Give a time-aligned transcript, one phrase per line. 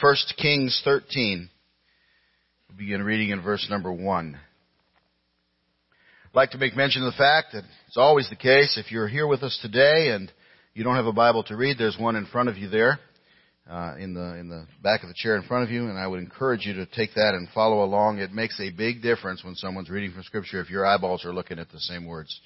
[0.00, 1.50] 1 Kings 13.
[2.68, 4.38] We'll begin reading in verse number 1.
[6.24, 9.08] I'd like to make mention of the fact that it's always the case if you're
[9.08, 10.30] here with us today and
[10.74, 13.00] you don't have a Bible to read, there's one in front of you there.
[13.68, 16.06] Uh, in the in the back of the chair in front of you, and I
[16.06, 18.18] would encourage you to take that and follow along.
[18.18, 21.58] It makes a big difference when someone's reading from Scripture if your eyeballs are looking
[21.58, 22.40] at the same words.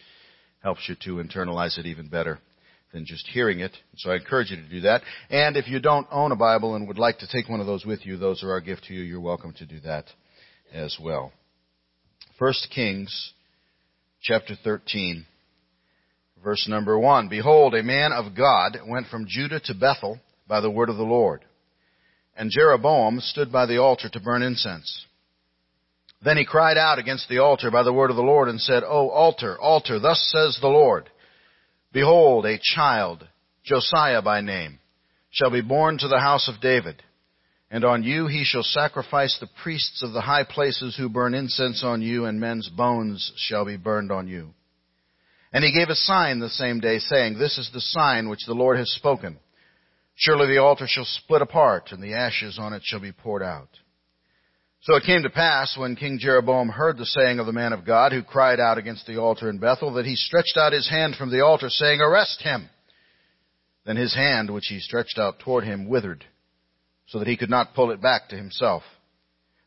[0.64, 2.40] Helps you to internalize it even better
[2.92, 3.76] than just hearing it.
[3.96, 5.02] So I encourage you to do that.
[5.30, 7.86] And if you don't own a Bible and would like to take one of those
[7.86, 9.02] with you, those are our gift to you.
[9.02, 10.06] You're welcome to do that
[10.72, 11.32] as well.
[12.38, 13.32] First Kings
[14.20, 15.26] chapter 13
[16.42, 17.28] verse number 1.
[17.28, 21.02] Behold, a man of God went from Judah to Bethel by the word of the
[21.02, 21.44] Lord.
[22.36, 25.06] And Jeroboam stood by the altar to burn incense.
[26.24, 28.82] Then he cried out against the altar by the word of the Lord and said,
[28.84, 31.10] O altar, altar, thus says the Lord,
[31.92, 33.26] Behold, a child,
[33.64, 34.78] Josiah by name,
[35.30, 37.02] shall be born to the house of David.
[37.70, 41.82] And on you he shall sacrifice the priests of the high places who burn incense
[41.82, 44.54] on you, and men's bones shall be burned on you.
[45.52, 48.54] And he gave a sign the same day, saying, This is the sign which the
[48.54, 49.38] Lord has spoken.
[50.14, 53.68] Surely the altar shall split apart, and the ashes on it shall be poured out.
[54.82, 57.84] So it came to pass, when King Jeroboam heard the saying of the man of
[57.84, 61.14] God, who cried out against the altar in Bethel, that he stretched out his hand
[61.14, 62.68] from the altar, saying, Arrest him!
[63.86, 66.24] Then his hand, which he stretched out toward him, withered,
[67.06, 68.82] so that he could not pull it back to himself.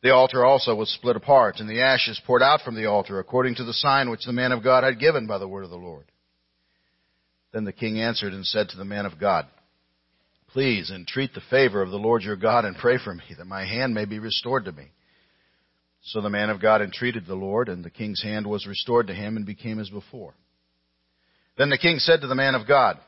[0.04, 3.56] The altar also was split apart, and the ashes poured out from the altar, according
[3.56, 5.78] to the sign which the man of God had given by the word of the
[5.78, 6.12] Lord.
[7.54, 9.48] Then the king answered and said to the man of God,
[10.50, 13.64] Please entreat the favor of the Lord your God and pray for me, that my
[13.64, 14.92] hand may be restored to me.
[16.06, 19.14] So the man of God entreated the Lord, and the king's hand was restored to
[19.14, 20.36] him and became as before.
[21.58, 23.00] Then the king said to the man of God,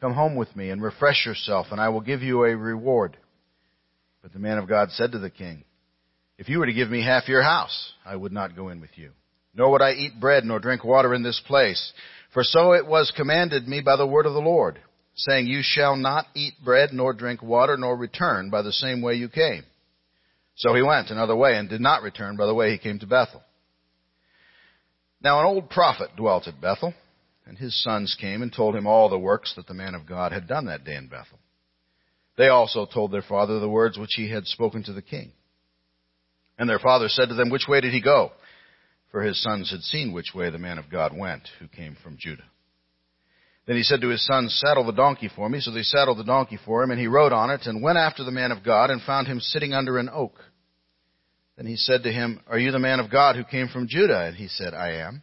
[0.00, 3.18] Come home with me and refresh yourself, and I will give you a reward.
[4.22, 5.64] But the man of God said to the king,
[6.38, 8.96] If you were to give me half your house, I would not go in with
[8.96, 9.10] you.
[9.54, 11.92] Nor would I eat bread nor drink water in this place.
[12.32, 14.78] For so it was commanded me by the word of the Lord,
[15.14, 19.16] saying, You shall not eat bread nor drink water nor return by the same way
[19.16, 19.64] you came.
[20.60, 23.06] So he went another way and did not return by the way he came to
[23.06, 23.42] Bethel.
[25.22, 26.92] Now an old prophet dwelt at Bethel,
[27.46, 30.32] and his sons came and told him all the works that the man of God
[30.32, 31.38] had done that day in Bethel.
[32.36, 35.32] They also told their father the words which he had spoken to the king.
[36.58, 38.32] And their father said to them, Which way did he go?
[39.10, 42.18] For his sons had seen which way the man of God went, who came from
[42.18, 42.44] Judah.
[43.66, 45.60] Then he said to his sons, Saddle the donkey for me.
[45.60, 48.24] So they saddled the donkey for him, and he rode on it, and went after
[48.24, 50.34] the man of God, and found him sitting under an oak.
[51.60, 54.24] Then he said to him, Are you the man of God who came from Judah?
[54.24, 55.22] And he said, I am.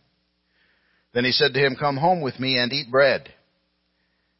[1.11, 3.33] Then he said to him, Come home with me and eat bread.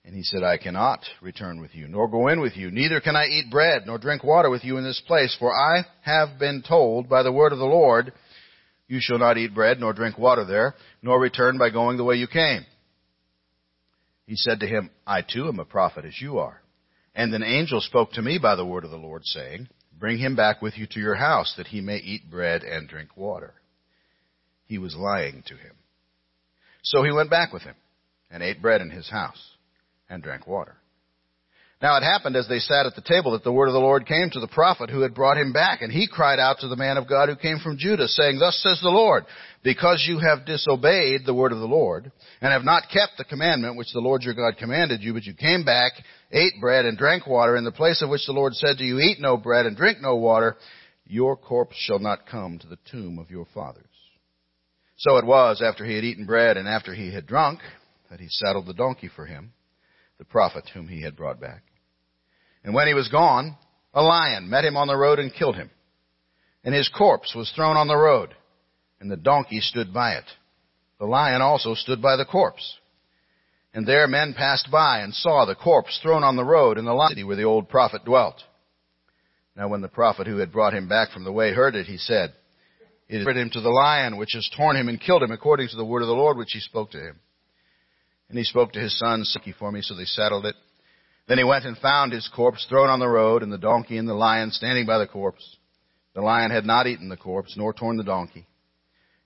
[0.05, 3.15] And he said, I cannot return with you, nor go in with you, neither can
[3.15, 6.61] I eat bread, nor drink water with you in this place, for I have been
[6.61, 8.13] told by the word of the Lord,
[8.87, 12.17] You shall not eat bread, nor drink water there, nor return by going the way
[12.17, 12.63] you came.
[14.27, 16.61] He said to him, I too am a prophet as you are.
[17.15, 19.67] And an angel spoke to me by the word of the Lord, saying,
[19.99, 23.17] Bring him back with you to your house, that he may eat bread and drink
[23.17, 23.53] water.
[24.65, 25.73] He was lying to him.
[26.83, 27.75] So he went back with him,
[28.29, 29.55] and ate bread in his house,
[30.09, 30.75] and drank water.
[31.79, 34.07] Now it happened as they sat at the table that the word of the Lord
[34.07, 36.75] came to the prophet who had brought him back, and he cried out to the
[36.75, 39.25] man of God who came from Judah, saying, Thus says the Lord,
[39.63, 42.11] because you have disobeyed the word of the Lord,
[42.41, 45.35] and have not kept the commandment which the Lord your God commanded you, but you
[45.35, 45.91] came back,
[46.31, 48.99] ate bread, and drank water in the place of which the Lord said to you,
[48.99, 50.57] Eat no bread and drink no water,
[51.05, 53.85] your corpse shall not come to the tomb of your fathers.
[54.97, 57.59] So it was, after he had eaten bread and after he had drunk,
[58.09, 59.53] that he saddled the donkey for him,
[60.17, 61.61] the prophet whom he had brought back.
[62.67, 63.55] And when he was gone,
[63.94, 65.72] a lion met him on the road and killed him.
[66.66, 68.35] And his corpse was thrown on the road,
[69.00, 70.25] and the donkey stood by it.
[71.00, 72.77] The lion also stood by the corpse.
[73.73, 77.07] And there men passed by and saw the corpse thrown on the road in the
[77.07, 78.44] city where the old prophet dwelt.
[79.56, 81.95] Now when the prophet who had brought him back from the way heard it, he
[81.95, 82.33] said,
[83.07, 85.77] It is him to the lion which has torn him and killed him according to
[85.77, 87.18] the word of the Lord which he spoke to him.
[88.27, 90.56] And he spoke to his son, Siki for me, so they saddled it
[91.27, 94.07] then he went and found his corpse thrown on the road, and the donkey and
[94.07, 95.57] the lion standing by the corpse.
[96.15, 98.47] The lion had not eaten the corpse, nor torn the donkey.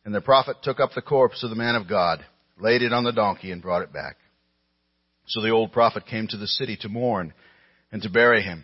[0.04, 2.26] And the prophet took up the corpse of the man of God,
[2.60, 4.18] laid it on the donkey, and brought it back.
[5.28, 7.34] So the old prophet came to the city to mourn
[7.92, 8.64] and to bury him.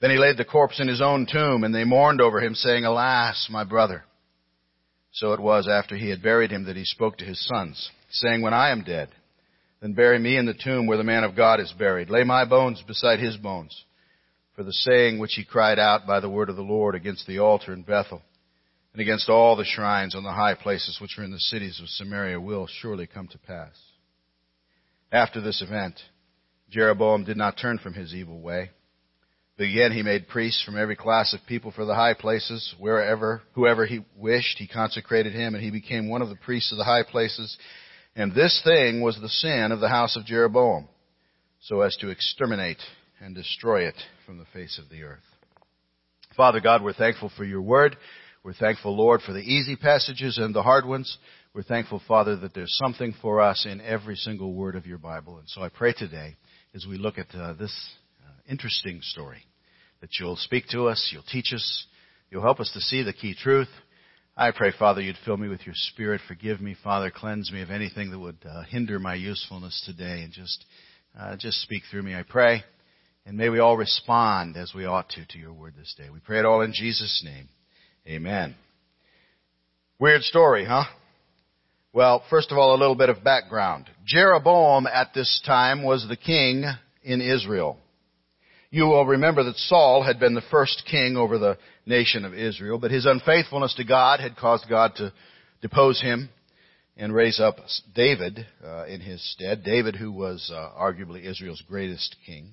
[0.00, 2.84] Then he laid the corpse in his own tomb, and they mourned over him, saying,
[2.84, 4.04] Alas, my brother.
[5.12, 8.42] So it was after he had buried him that he spoke to his sons, saying,
[8.42, 9.10] When I am dead,
[9.80, 12.10] then bury me in the tomb where the man of God is buried.
[12.10, 13.84] Lay my bones beside his bones.
[14.56, 17.38] for the saying which he cried out by the word of the Lord against the
[17.38, 18.20] altar in Bethel,
[18.92, 21.88] and against all the shrines on the high places which are in the cities of
[21.88, 23.72] Samaria will surely come to pass.
[25.10, 25.98] After this event,
[26.68, 28.70] Jeroboam did not turn from his evil way.
[29.56, 33.42] But again, he made priests from every class of people for the high places, wherever,
[33.54, 36.84] whoever he wished, he consecrated him, and he became one of the priests of the
[36.84, 37.56] high places.
[38.16, 40.88] And this thing was the sin of the house of Jeroboam,
[41.60, 42.80] so as to exterminate
[43.20, 43.96] and destroy it
[44.26, 45.20] from the face of the earth.
[46.36, 47.96] Father God, we're thankful for your word.
[48.42, 51.18] We're thankful, Lord, for the easy passages and the hard ones.
[51.52, 55.38] We're thankful, Father, that there's something for us in every single word of your Bible.
[55.38, 56.36] And so I pray today,
[56.74, 57.74] as we look at uh, this
[58.24, 59.44] uh, interesting story,
[60.00, 61.86] that you'll speak to us, you'll teach us,
[62.30, 63.68] you'll help us to see the key truth.
[64.40, 66.22] I pray, Father, you'd fill me with your Spirit.
[66.26, 67.10] Forgive me, Father.
[67.14, 70.64] Cleanse me of anything that would uh, hinder my usefulness today, and just
[71.18, 72.14] uh, just speak through me.
[72.14, 72.64] I pray,
[73.26, 76.08] and may we all respond as we ought to to your word this day.
[76.10, 77.50] We pray it all in Jesus' name.
[78.06, 78.54] Amen.
[79.98, 80.84] Weird story, huh?
[81.92, 83.90] Well, first of all, a little bit of background.
[84.06, 86.64] Jeroboam at this time was the king
[87.02, 87.76] in Israel.
[88.72, 92.78] You will remember that Saul had been the first king over the nation of Israel,
[92.78, 95.12] but his unfaithfulness to God had caused God to
[95.60, 96.28] depose him
[96.96, 97.56] and raise up
[97.96, 99.64] David uh, in his stead.
[99.64, 102.52] David, who was uh, arguably Israel's greatest king.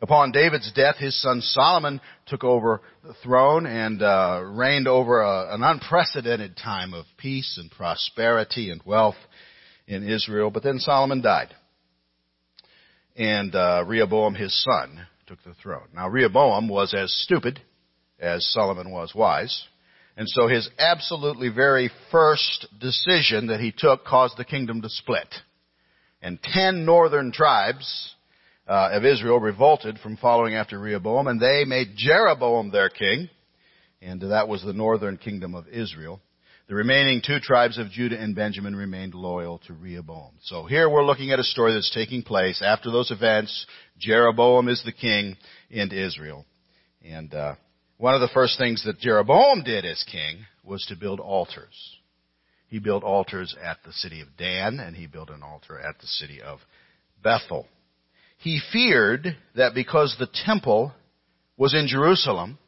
[0.00, 5.54] Upon David's death, his son Solomon took over the throne and uh, reigned over a,
[5.54, 9.14] an unprecedented time of peace and prosperity and wealth
[9.86, 10.50] in Israel.
[10.50, 11.54] But then Solomon died,
[13.14, 15.88] and uh, Rehoboam, his son, took the throne.
[15.94, 17.60] Now Rehoboam was as stupid
[18.18, 19.64] as Solomon was wise.
[20.16, 25.28] And so his absolutely very first decision that he took caused the kingdom to split.
[26.20, 28.14] And ten northern tribes
[28.68, 33.28] uh, of Israel revolted from following after Rehoboam, and they made Jeroboam their king,
[34.00, 36.20] and that was the northern kingdom of Israel.
[36.68, 40.32] The remaining two tribes of Judah and Benjamin remained loyal to Rehoboam.
[40.42, 43.66] So here we're looking at a story that's taking place after those events.
[43.98, 45.36] Jeroboam is the king
[45.70, 46.46] in Israel.
[47.04, 47.56] And uh,
[47.98, 51.98] one of the first things that Jeroboam did as king was to build altars.
[52.68, 56.06] He built altars at the city of Dan, and he built an altar at the
[56.06, 56.60] city of
[57.22, 57.66] Bethel.
[58.38, 60.94] He feared that because the temple
[61.56, 62.58] was in Jerusalem,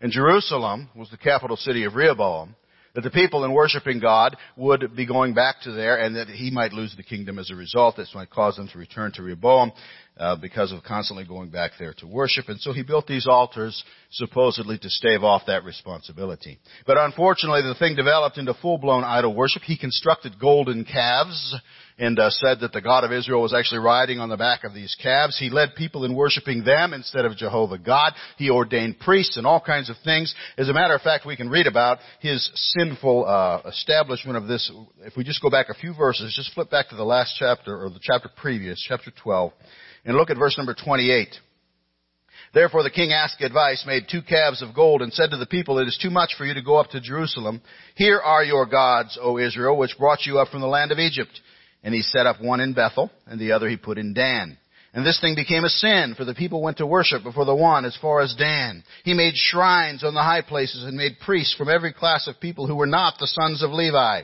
[0.00, 2.56] and Jerusalem was the capital city of Rehoboam,
[2.94, 6.50] that the people in worshiping God would be going back to there and that he
[6.50, 7.96] might lose the kingdom as a result.
[7.96, 9.72] This might cause them to return to Rehoboam
[10.16, 12.48] uh, because of constantly going back there to worship.
[12.48, 16.58] And so he built these altars supposedly to stave off that responsibility.
[16.86, 19.62] But unfortunately the thing developed into full-blown idol worship.
[19.62, 21.56] He constructed golden calves
[22.00, 24.72] and uh, said that the God of Israel was actually riding on the back of
[24.74, 25.38] these calves.
[25.38, 28.14] He led people in worshiping them instead of Jehovah God.
[28.38, 30.34] He ordained priests and all kinds of things.
[30.56, 34.72] As a matter of fact, we can read about his sinful uh, establishment of this.
[35.02, 37.84] If we just go back a few verses, just flip back to the last chapter
[37.84, 39.52] or the chapter previous, chapter 12,
[40.06, 41.28] and look at verse number 28.
[42.52, 45.78] Therefore the king asked advice, made two calves of gold, and said to the people,
[45.78, 47.60] It is too much for you to go up to Jerusalem.
[47.94, 51.40] Here are your gods, O Israel, which brought you up from the land of Egypt.
[51.82, 54.58] And he set up one in Bethel, and the other he put in Dan.
[54.92, 57.84] And this thing became a sin, for the people went to worship before the one
[57.84, 58.82] as far as Dan.
[59.04, 62.66] He made shrines on the high places and made priests from every class of people
[62.66, 64.22] who were not the sons of Levi.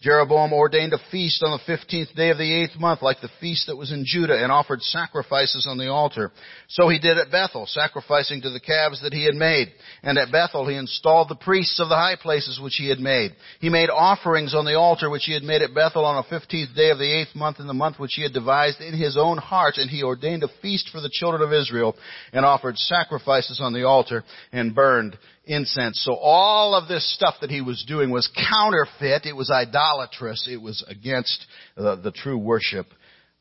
[0.00, 3.66] Jeroboam ordained a feast on the fifteenth day of the eighth month, like the feast
[3.66, 6.32] that was in Judah, and offered sacrifices on the altar.
[6.68, 9.68] So he did at Bethel, sacrificing to the calves that he had made.
[10.02, 13.32] And at Bethel he installed the priests of the high places which he had made.
[13.60, 16.74] He made offerings on the altar which he had made at Bethel on the fifteenth
[16.74, 19.36] day of the eighth month in the month which he had devised in his own
[19.36, 19.76] heart.
[19.76, 21.94] And he ordained a feast for the children of Israel,
[22.32, 25.18] and offered sacrifices on the altar, and burned
[25.50, 26.00] incense.
[26.04, 29.26] So all of this stuff that he was doing was counterfeit.
[29.26, 30.48] It was idolatrous.
[30.50, 31.44] It was against
[31.76, 32.86] the, the true worship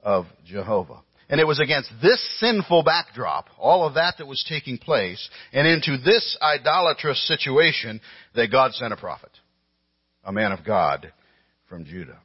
[0.01, 1.01] of Jehovah.
[1.29, 5.67] And it was against this sinful backdrop, all of that that was taking place, and
[5.67, 8.01] into this idolatrous situation
[8.33, 9.29] that God sent a prophet,
[10.23, 11.13] a man of God
[11.67, 12.17] from Judah.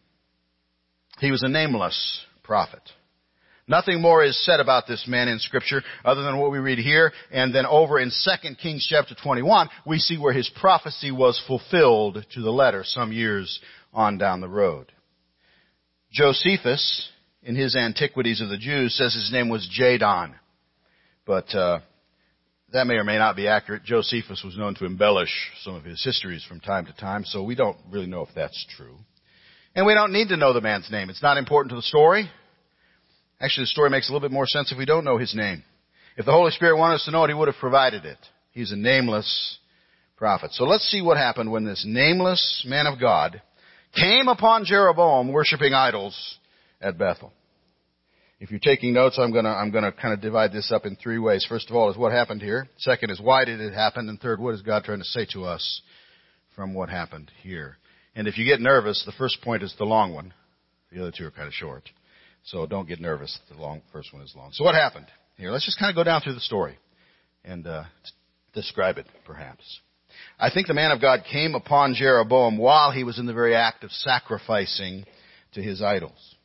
[1.19, 2.81] He was a nameless prophet.
[3.67, 7.13] Nothing more is said about this man in scripture other than what we read here.
[7.31, 12.25] And then over in 2 Kings chapter 21, we see where his prophecy was fulfilled
[12.35, 13.61] to the letter some years
[13.93, 14.93] on down the road.
[16.13, 17.09] Josephus,
[17.43, 20.35] in his Antiquities of the Jews, says his name was Jadon.
[21.27, 21.81] But, uh,
[22.73, 23.85] that may or may not be accurate.
[23.85, 27.55] Josephus was known to embellish some of his histories from time to time, so we
[27.55, 28.99] don't really know if that's true.
[29.75, 31.09] And we don't need to know the man's name.
[31.09, 32.29] It's not important to the story.
[33.41, 35.63] Actually, the story makes a little bit more sense if we don't know his name.
[36.17, 38.19] If the Holy Spirit wanted us to know it, He would have provided it.
[38.53, 39.59] He's a nameless
[40.17, 40.53] prophet.
[40.53, 43.43] So let's see what happened when this nameless man of God
[43.95, 46.39] came upon Jeroboam worshiping idols
[46.81, 47.33] at Bethel.
[48.39, 51.19] If you're taking notes, I'm gonna, I'm gonna kind of divide this up in three
[51.19, 51.47] ways.
[51.49, 52.69] First of all is what happened here.
[52.79, 54.09] Second is why did it happen?
[54.09, 55.83] And third, what is God trying to say to us
[56.55, 57.79] from what happened here?
[58.15, 60.33] And if you get nervous, the first point is the long one.
[60.93, 61.89] The other two are kind of short.
[62.45, 63.39] So don't get nervous.
[63.51, 64.51] The long, first one is long.
[64.53, 65.51] So what happened here?
[65.51, 66.79] Let's just kind of go down through the story
[67.45, 67.85] and uh,
[68.53, 69.81] describe it, perhaps.
[70.39, 73.55] I think the man of God came upon Jeroboam while he was in the very
[73.55, 75.05] act of sacrificing
[75.55, 76.37] to his idols.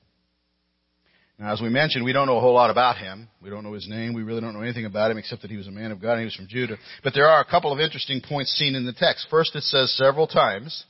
[1.37, 3.29] Now, as we mentioned, we don't know a whole lot about him.
[3.41, 4.13] We don't know his name.
[4.13, 6.13] We really don't know anything about him except that he was a man of God
[6.13, 6.77] and he was from Judah.
[7.03, 9.27] But there are a couple of interesting points seen in the text.
[9.29, 10.83] First, it says several times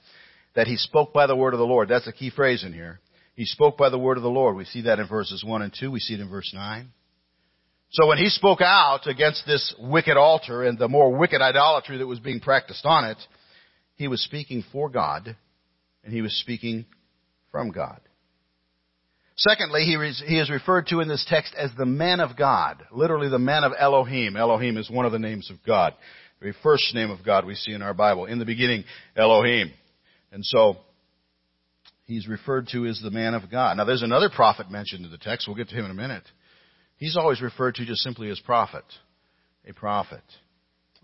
[0.55, 1.87] that he spoke by the word of the Lord.
[1.87, 2.99] That's a key phrase in here.
[3.39, 4.57] He spoke by the word of the Lord.
[4.57, 5.89] We see that in verses 1 and 2.
[5.89, 6.89] We see it in verse 9.
[7.91, 12.05] So when he spoke out against this wicked altar and the more wicked idolatry that
[12.05, 13.17] was being practiced on it,
[13.95, 15.37] he was speaking for God
[16.03, 16.85] and he was speaking
[17.49, 18.01] from God.
[19.37, 23.29] Secondly, he, he is referred to in this text as the man of God, literally
[23.29, 24.35] the man of Elohim.
[24.35, 25.93] Elohim is one of the names of God.
[26.41, 28.25] The first name of God we see in our Bible.
[28.25, 28.83] In the beginning,
[29.15, 29.71] Elohim.
[30.33, 30.75] And so,
[32.09, 33.77] he's referred to as the man of God.
[33.77, 35.47] Now there's another prophet mentioned in the text.
[35.47, 36.23] We'll get to him in a minute.
[36.97, 38.83] He's always referred to just simply as prophet.
[39.65, 40.23] A prophet.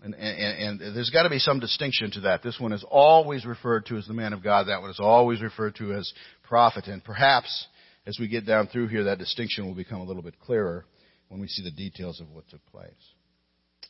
[0.02, 2.42] And, and, and there's got to be some distinction to that.
[2.42, 4.64] This one is always referred to as the man of God.
[4.64, 6.86] That one is always referred to as prophet.
[6.88, 7.66] And perhaps
[8.04, 10.84] as we get down through here, that distinction will become a little bit clearer
[11.28, 12.92] when we see the details of what took place.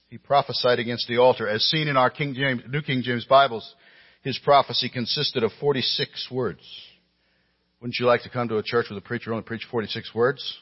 [0.08, 1.48] He prophesied against the altar.
[1.48, 3.74] As seen in our King James, New King James Bibles,
[4.22, 6.60] his prophecy consisted of 46 words.
[7.80, 10.58] Wouldn't you like to come to a church with a preacher only preached 46 words?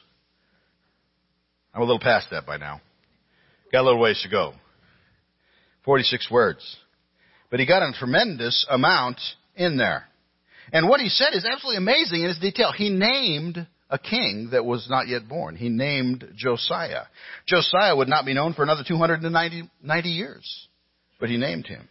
[1.73, 2.81] I'm a little past that by now.
[3.71, 4.53] Got a little ways to go.
[5.83, 6.77] 46 words.
[7.49, 9.19] But he got a tremendous amount
[9.55, 10.05] in there.
[10.73, 12.71] And what he said is absolutely amazing in his detail.
[12.71, 15.55] He named a king that was not yet born.
[15.55, 17.03] He named Josiah.
[17.45, 20.67] Josiah would not be known for another 290 90 years,
[21.19, 21.87] but he named him.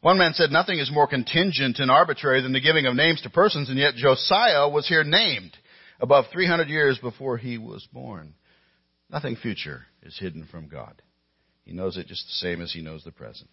[0.00, 3.30] One man said nothing is more contingent and arbitrary than the giving of names to
[3.30, 5.56] persons, and yet Josiah was here named
[6.00, 8.34] above 300 years before he was born.
[9.10, 11.02] Nothing future is hidden from God.
[11.64, 13.50] He knows it just the same as he knows the present.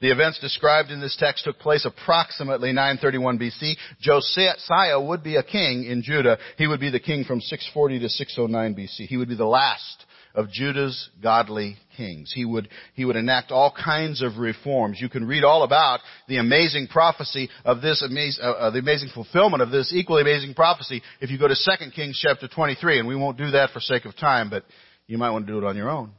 [0.00, 3.74] The events described in this text took place approximately 931 BC.
[4.00, 6.38] Josiah would be a king in Judah.
[6.58, 9.06] He would be the king from 640 to 609 BC.
[9.06, 12.32] He would be the last of Judah's godly kings.
[12.34, 14.98] He would, he would enact all kinds of reforms.
[15.00, 19.62] You can read all about the amazing prophecy of this uh, uh, the amazing fulfillment
[19.62, 23.16] of this equally amazing prophecy if you go to 2 Kings chapter 23, and we
[23.16, 24.64] won't do that for sake of time, but
[25.06, 26.10] you might want to do it on your own.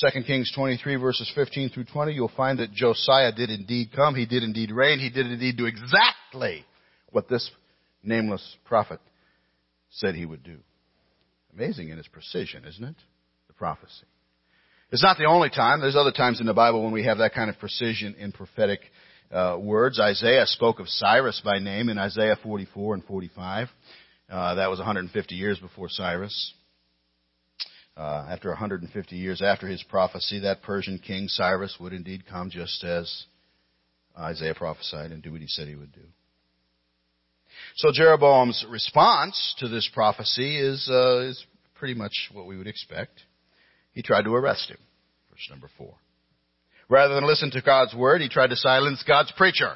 [0.00, 4.16] 2 Kings 23 verses 15 through 20, you'll find that Josiah did indeed come.
[4.16, 4.98] He did indeed reign.
[4.98, 6.64] He did indeed do exactly
[7.12, 7.48] what this
[8.02, 8.98] nameless prophet
[9.90, 10.58] said he would do.
[11.54, 12.96] Amazing in its precision, isn't it?
[13.54, 14.06] The prophecy.
[14.90, 15.80] It's not the only time.
[15.80, 18.80] There's other times in the Bible when we have that kind of precision in prophetic
[19.32, 19.98] uh, words.
[19.98, 23.68] Isaiah spoke of Cyrus by name in Isaiah 44 and 45.
[24.30, 26.54] Uh, that was 150 years before Cyrus
[27.96, 32.82] uh, after 150 years after his prophecy, that Persian king Cyrus would indeed come just
[32.82, 33.24] as
[34.18, 36.00] Isaiah prophesied and do what he said he would do.
[37.76, 41.44] So Jeroboam's response to this prophecy is, uh, is
[41.74, 43.20] pretty much what we would expect.
[43.94, 44.78] He tried to arrest him.
[45.30, 45.94] Verse number four.
[46.88, 49.74] Rather than listen to God's word, he tried to silence God's preacher,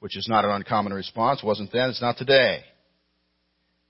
[0.00, 1.42] which is not an uncommon response.
[1.42, 2.64] Wasn't then, it's not today.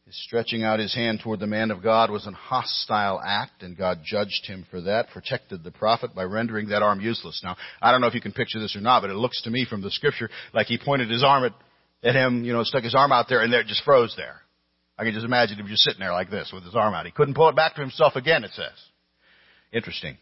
[0.04, 3.76] His stretching out his hand toward the man of God was an hostile act, and
[3.76, 7.40] God judged him for that, protected the prophet by rendering that arm useless.
[7.42, 9.50] Now, I don't know if you can picture this or not, but it looks to
[9.50, 11.54] me from the scripture like he pointed his arm at,
[12.06, 14.42] at him, you know, stuck his arm out there, and there it just froze there.
[14.98, 17.06] I can just imagine him just sitting there like this with his arm out.
[17.06, 18.78] He couldn't pull it back to himself again, it says.
[19.74, 20.16] Interesting.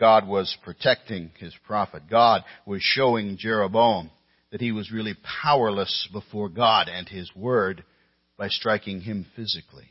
[0.00, 2.02] God was protecting his prophet.
[2.10, 4.10] God was showing Jeroboam
[4.50, 7.84] that he was really powerless before God and his word
[8.36, 9.84] by striking him physically.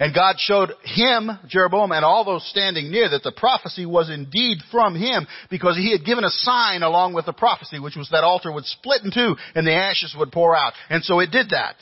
[0.00, 4.58] And God showed him, Jeroboam, and all those standing near that the prophecy was indeed
[4.72, 8.24] from him because he had given a sign along with the prophecy, which was that
[8.24, 10.72] altar would split in two and the ashes would pour out.
[10.90, 11.76] And so it did that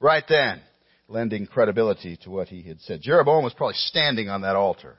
[0.00, 0.62] right then,
[1.06, 3.02] lending credibility to what he had said.
[3.02, 4.96] Jeroboam was probably standing on that altar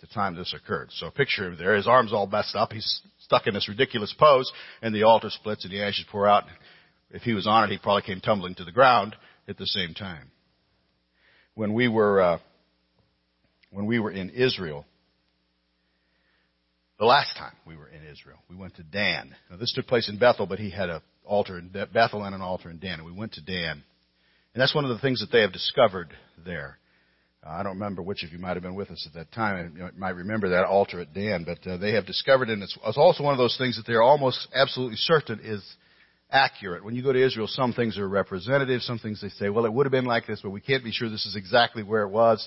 [0.00, 0.90] at the time this occurred.
[0.92, 4.50] So picture him there, his arms all messed up, he's stuck in this ridiculous pose,
[4.80, 6.44] and the altar splits and the ashes pour out.
[7.10, 9.16] If he was on it, he probably came tumbling to the ground
[9.48, 10.30] at the same time.
[11.54, 12.38] When we were uh,
[13.70, 14.84] when we were in Israel.
[16.98, 19.34] The last time we were in Israel, we went to Dan.
[19.50, 22.40] Now this took place in Bethel, but he had an altar in Bethel and an
[22.40, 23.82] altar in Dan, and we went to Dan.
[24.54, 26.08] And that's one of the things that they have discovered
[26.44, 26.78] there.
[27.44, 29.74] Uh, I don't remember which of you might have been with us at that time.
[29.76, 32.98] You might remember that altar at Dan, but uh, they have discovered, and it's, it's
[32.98, 35.62] also one of those things that they're almost absolutely certain is
[36.30, 36.84] accurate.
[36.84, 39.72] When you go to Israel, some things are representative, some things they say, well, it
[39.72, 42.10] would have been like this, but we can't be sure this is exactly where it
[42.10, 42.46] was.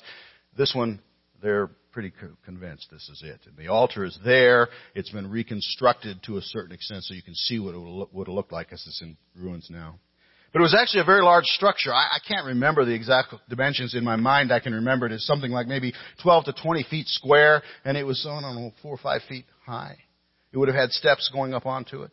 [0.57, 1.01] This one,
[1.41, 2.11] they're pretty
[2.45, 3.39] convinced this is it.
[3.45, 4.69] And the altar is there.
[4.95, 8.35] It's been reconstructed to a certain extent so you can see what it would have
[8.35, 9.99] looked like as it's in ruins now.
[10.51, 11.93] But it was actually a very large structure.
[11.93, 14.51] I, I can't remember the exact dimensions in my mind.
[14.51, 15.93] I can remember it as something like maybe
[16.23, 19.45] 12 to 20 feet square, and it was, I don't know, four or five feet
[19.65, 19.97] high.
[20.51, 22.11] It would have had steps going up onto it.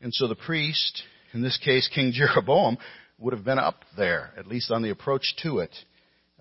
[0.00, 2.78] And so the priest, in this case King Jeroboam,
[3.18, 5.74] would have been up there, at least on the approach to it,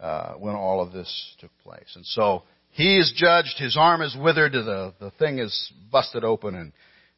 [0.02, 1.92] uh, when all of this took place.
[1.96, 6.56] And so he is judged, his arm is withered, the, the thing is busted open,
[6.56, 6.72] and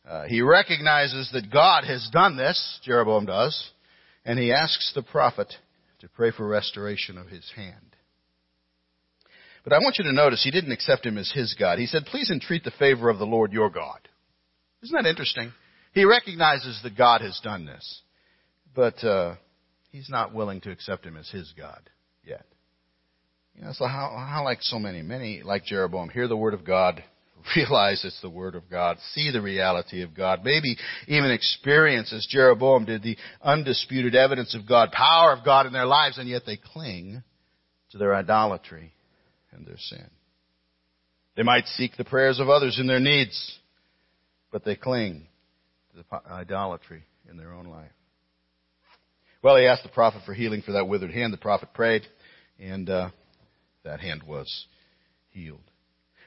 [0.08, 3.72] uh, he recognizes that God has done this, Jeroboam does,
[4.26, 5.54] and he asks the prophet
[6.00, 7.96] to pray for restoration of his hand.
[9.64, 11.80] But I want you to notice he didn't accept him as his God.
[11.80, 14.00] He said, please entreat the favor of the Lord your God.
[14.84, 15.52] Isn't that interesting?
[15.94, 18.02] He recognizes that God has done this,
[18.76, 19.36] but uh,
[19.92, 21.82] he's not willing to accept him as his God
[22.24, 22.46] yet.
[23.56, 26.66] You know, so how, how like so many, many like Jeroboam, hear the word of
[26.66, 27.04] God,
[27.56, 30.78] realize it's the word of God, see the reality of God, maybe
[31.08, 35.86] even experience as Jeroboam did the undisputed evidence of God, power of God in their
[35.86, 37.24] lives, and yet they cling
[37.92, 38.94] to their idolatry
[39.52, 40.10] and their sin.
[41.36, 43.58] They might seek the prayers of others in their needs,
[44.52, 45.28] but they cling
[45.92, 47.92] to the idolatry in their own life.
[49.42, 51.32] Well, he asked the prophet for healing for that withered hand.
[51.32, 52.04] The prophet prayed,
[52.60, 53.10] and uh,
[53.84, 54.66] that hand was
[55.30, 55.62] healed.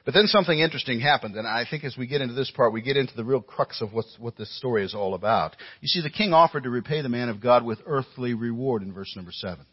[0.08, 2.80] But then something interesting happened, and I think as we get into this part, we
[2.80, 5.54] get into the real crux of what's, what this story is all about.
[5.82, 8.94] You see, the king offered to repay the man of God with earthly reward in
[8.94, 9.66] verse number 7.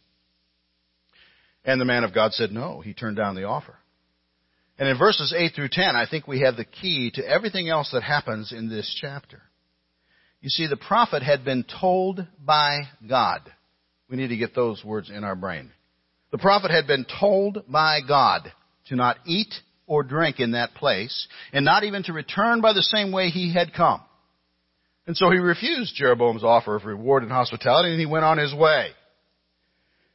[1.63, 2.82] And the man of God said no.
[2.82, 3.76] He turned down the offer.
[4.78, 7.91] And in verses 8 through 10, I think we have the key to everything else
[7.93, 9.41] that happens in this chapter.
[10.41, 13.39] You see, the prophet had been told by God.
[14.10, 15.71] We need to get those words in our brain.
[16.34, 18.52] The prophet had been told by God
[18.89, 19.54] to not eat
[19.88, 23.54] or drink in that place, and not even to return by the same way he
[23.54, 24.02] had come.
[25.08, 28.54] And so he refused Jeroboam's offer of reward and hospitality, and he went on his
[28.54, 28.89] way.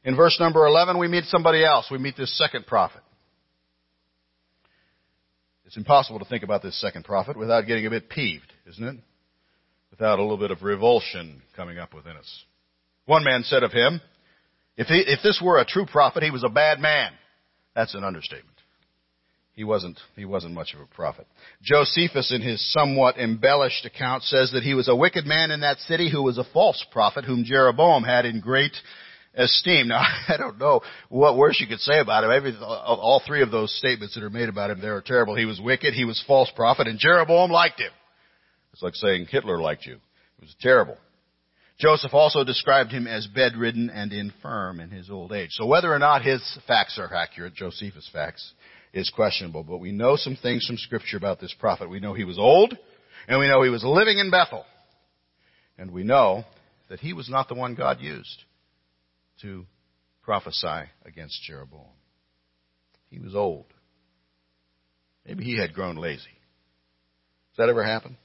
[0.03, 1.87] In verse number 11, we meet somebody else.
[1.89, 3.01] We meet this second prophet.
[5.65, 8.97] It's impossible to think about this second prophet without getting a bit peeved, isn't it?
[9.91, 12.43] without a little bit of revulsion coming up within us.
[13.05, 14.01] One man said of him,
[14.77, 17.11] if, he, if this were a true prophet, he was a bad man.
[17.75, 18.57] That's an understatement.
[19.53, 21.27] He wasn't, he wasn't much of a prophet.
[21.61, 25.79] Josephus, in his somewhat embellished account, says that he was a wicked man in that
[25.79, 28.75] city who was a false prophet whom Jeroboam had in great
[29.35, 29.89] esteem.
[29.89, 32.57] Now, I don't know what worse you could say about him.
[32.61, 35.35] All three of those statements that are made about him there are terrible.
[35.35, 37.91] He was wicked, he was false prophet, and Jeroboam liked him.
[38.73, 39.95] It's like saying Hitler liked you.
[39.95, 40.97] It was terrible.
[41.77, 45.49] Joseph also described him as bedridden and infirm in his old age.
[45.51, 48.53] So whether or not his facts are accurate, Josephus' facts,
[48.93, 49.63] is questionable.
[49.63, 51.89] But we know some things from scripture about this prophet.
[51.89, 52.77] We know he was old,
[53.27, 54.65] and we know he was living in Bethel.
[55.77, 56.43] And we know
[56.89, 58.43] that he was not the one God used
[59.41, 59.65] to
[60.21, 61.87] prophesy against Jeroboam.
[63.09, 63.65] He was old.
[65.25, 66.23] Maybe he had grown lazy.
[67.51, 68.17] Does that ever happen?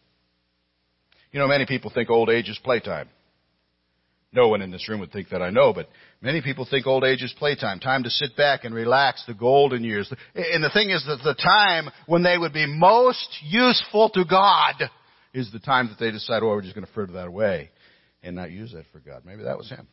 [1.32, 3.08] You know, many people think old age is playtime.
[4.36, 5.88] No one in this room would think that I know, but
[6.20, 9.82] many people think old age is playtime, time to sit back and relax, the golden
[9.82, 10.12] years.
[10.34, 14.74] And the thing is that the time when they would be most useful to God
[15.32, 17.70] is the time that they decide, oh, we're just going to fritter that away
[18.22, 19.22] and not use that for God.
[19.24, 19.88] Maybe that was him.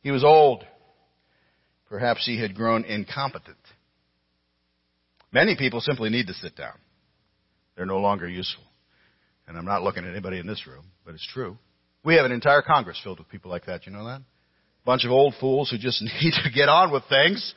[0.00, 0.64] He was old.
[1.88, 3.56] Perhaps he had grown incompetent.
[5.30, 6.74] Many people simply need to sit down.
[7.76, 8.64] They're no longer useful.
[9.46, 11.56] And I'm not looking at anybody in this room, but it's true.
[12.04, 13.86] We have an entire Congress filled with people like that.
[13.86, 14.22] You know that?
[14.84, 17.54] Bunch of old fools who just need to get on with things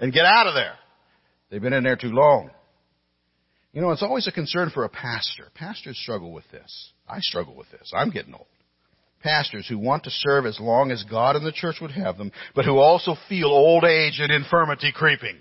[0.00, 0.74] and get out of there.
[1.50, 2.50] They've been in there too long.
[3.72, 5.48] You know, it's always a concern for a pastor.
[5.54, 6.92] Pastors struggle with this.
[7.08, 7.92] I struggle with this.
[7.94, 8.46] I'm getting old.
[9.20, 12.30] Pastors who want to serve as long as God and the church would have them,
[12.54, 15.38] but who also feel old age and infirmity creeping.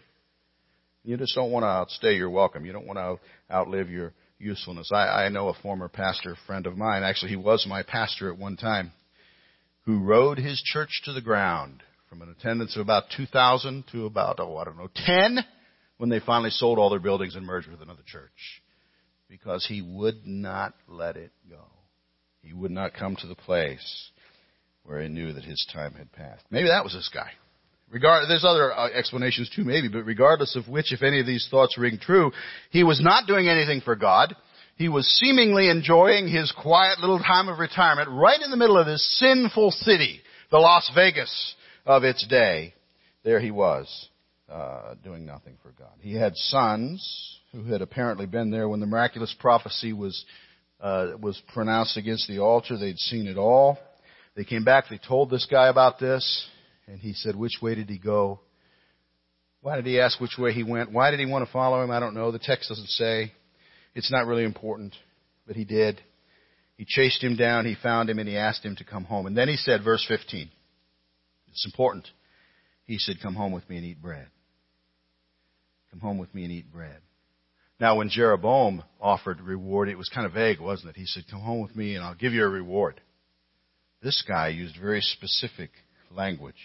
[1.04, 2.66] You just don't want to outstay your welcome.
[2.66, 4.14] You don't want to outlive your
[4.44, 4.92] usefulness.
[4.94, 8.38] I, I know a former pastor friend of mine, actually he was my pastor at
[8.38, 8.92] one time,
[9.86, 14.40] who rode his church to the ground from an attendance of about 2,000 to about,
[14.40, 15.40] oh, I don't know, 10
[15.98, 18.62] when they finally sold all their buildings and merged with another church.
[19.30, 21.64] Because he would not let it go.
[22.42, 24.12] He would not come to the place
[24.84, 26.44] where he knew that his time had passed.
[26.52, 27.32] Maybe that was this guy.
[27.92, 31.48] Regard, there's other uh, explanations too, maybe, but regardless of which, if any of these
[31.52, 32.32] thoughts ring true,
[32.72, 34.36] he was not doing anything for God.
[34.76, 38.88] He was seemingly enjoying his quiet little time of retirement right in the middle of
[38.88, 42.74] this sinful city, the Las Vegas of its day.
[43.24, 44.10] There he was,
[44.50, 45.94] uh, doing nothing for God.
[46.00, 50.26] He had sons who had apparently been there when the miraculous prophecy was
[50.82, 52.78] uh, was pronounced against the altar.
[52.78, 53.78] They'd seen it all.
[54.36, 54.86] They came back.
[54.90, 56.48] They told this guy about this.
[56.88, 58.42] And he said, which way did he go?
[59.62, 60.92] Why did he ask which way he went?
[60.92, 61.92] Why did he want to follow him?
[61.92, 62.32] I don't know.
[62.32, 63.32] The text doesn't say.
[63.96, 64.96] It's not really important,
[65.48, 66.02] but he did.
[66.76, 69.26] He chased him down, he found him, and he asked him to come home.
[69.26, 70.50] And then he said, verse 15.
[71.50, 72.08] It's important.
[72.86, 74.28] He said, come home with me and eat bread.
[75.92, 76.98] Come home with me and eat bread.
[77.80, 81.00] Now, when Jeroboam offered reward, it was kind of vague, wasn't it?
[81.00, 83.00] He said, come home with me and I'll give you a reward.
[84.02, 85.70] This guy used very specific
[86.16, 86.56] language.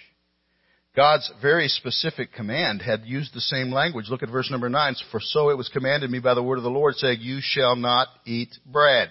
[0.98, 4.06] God's very specific command had used the same language.
[4.08, 4.96] Look at verse number 9.
[5.12, 7.76] For so it was commanded me by the word of the Lord, saying, You shall
[7.76, 9.10] not eat bread,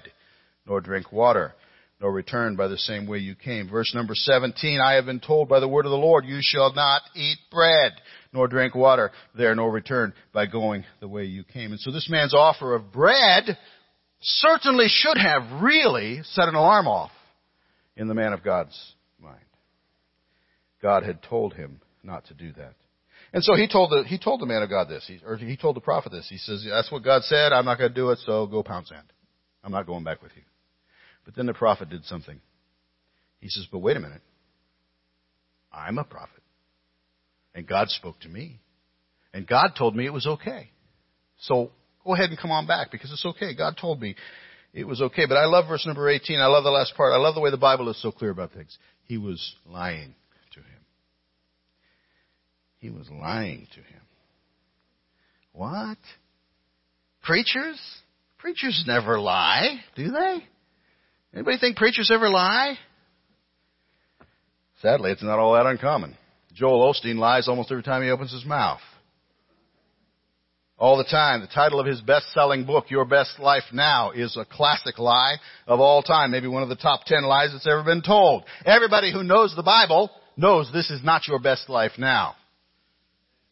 [0.66, 1.54] nor drink water,
[2.02, 3.70] nor return by the same way you came.
[3.70, 6.74] Verse number 17, I have been told by the word of the Lord, You shall
[6.74, 7.94] not eat bread,
[8.34, 11.72] nor drink water there, nor return by going the way you came.
[11.72, 13.58] And so this man's offer of bread
[14.20, 17.12] certainly should have really set an alarm off
[17.96, 18.78] in the man of God's
[20.82, 22.74] God had told him not to do that.
[23.34, 25.58] And so he told the, he told the man of God this, he, or he
[25.58, 26.28] told the prophet this.
[26.30, 28.88] He says, that's what God said, I'm not going to do it, so go pound
[28.88, 29.12] sand.
[29.64, 30.44] I'm not going back with you.
[31.26, 32.40] But then the prophet did something.
[33.42, 34.22] He says, but wait a minute.
[35.74, 36.42] I'm a prophet.
[37.54, 38.60] And God spoke to me.
[39.34, 40.72] And God told me it was okay.
[41.42, 41.72] So
[42.06, 43.54] go ahead and come on back because it's okay.
[43.56, 44.16] God told me
[44.74, 45.26] it was okay.
[45.28, 46.40] But I love verse number 18.
[46.40, 47.14] I love the last part.
[47.14, 48.78] I love the way the Bible is so clear about things.
[49.04, 50.16] He was lying
[52.80, 54.02] he was lying to him.
[55.52, 55.98] What?
[57.24, 57.80] Preachers?
[58.38, 60.44] Preachers never lie, do they?
[61.34, 62.78] Anybody think preachers ever lie?
[64.82, 66.16] Sadly, it's not all that uncommon.
[66.54, 68.80] Joel Osteen lies almost every time he opens his mouth.
[70.78, 71.42] All the time.
[71.42, 75.80] The title of his best-selling book, Your Best Life Now, is a classic lie of
[75.80, 76.30] all time.
[76.30, 78.44] Maybe one of the top ten lies that's ever been told.
[78.66, 82.36] Everybody who knows the Bible knows this is not your best life now.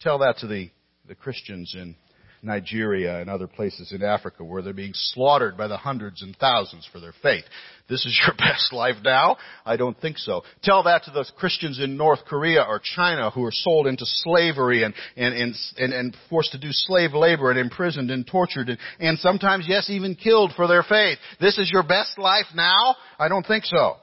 [0.05, 0.69] Tell that to the,
[1.07, 1.95] the Christians in
[2.43, 6.87] Nigeria and other places in Africa where they're being slaughtered by the hundreds and thousands
[6.93, 7.43] for their faith.
[7.89, 9.37] This is your best life now?
[9.65, 10.43] I don't think so.
[10.61, 14.83] Tell that to those Christians in North Korea or China who are sold into slavery
[14.83, 19.17] and, and, and, and, forced to do slave labor and imprisoned and tortured and, and
[19.17, 21.17] sometimes, yes, even killed for their faith.
[21.41, 22.95] This is your best life now?
[23.17, 23.95] I don't think so.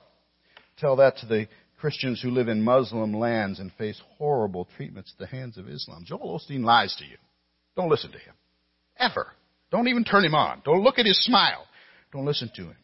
[0.78, 1.46] Tell that to the
[1.82, 6.04] Christians who live in Muslim lands and face horrible treatments at the hands of Islam.
[6.06, 7.16] Joel Osteen lies to you.
[7.74, 8.34] Don't listen to him.
[8.96, 9.26] Ever.
[9.72, 10.62] Don't even turn him on.
[10.64, 11.66] Don't look at his smile.
[12.12, 12.76] Don't listen to him.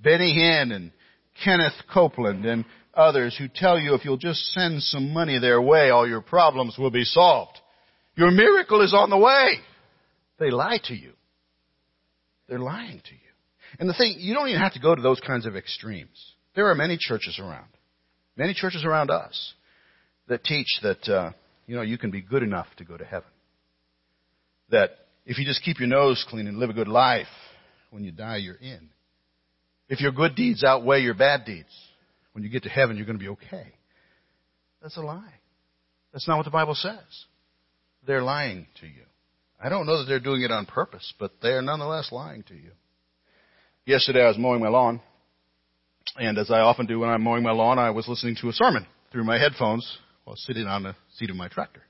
[0.00, 0.92] Benny Hinn and
[1.42, 5.90] Kenneth Copeland and others who tell you if you'll just send some money their way,
[5.90, 7.58] all your problems will be solved.
[8.14, 9.58] Your miracle is on the way.
[10.38, 11.10] They lie to you.
[12.48, 13.30] They're lying to you.
[13.80, 16.34] And the thing, you don't even have to go to those kinds of extremes.
[16.54, 17.66] There are many churches around
[18.36, 19.52] Many churches around us
[20.28, 21.32] that teach that, uh,
[21.66, 23.28] you know, you can be good enough to go to heaven.
[24.70, 24.90] That
[25.26, 27.26] if you just keep your nose clean and live a good life,
[27.90, 28.88] when you die, you're in.
[29.88, 31.68] If your good deeds outweigh your bad deeds,
[32.32, 33.74] when you get to heaven, you're going to be okay.
[34.80, 35.34] That's a lie.
[36.12, 36.96] That's not what the Bible says.
[38.06, 39.02] They're lying to you.
[39.62, 42.54] I don't know that they're doing it on purpose, but they are nonetheless lying to
[42.54, 42.70] you.
[43.84, 45.00] Yesterday I was mowing my lawn
[46.16, 48.52] and as I often do when I'm mowing my lawn, I was listening to a
[48.52, 51.82] sermon through my headphones while sitting on the seat of my tractor.